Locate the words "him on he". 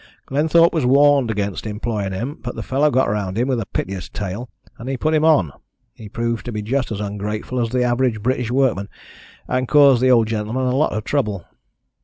5.13-6.09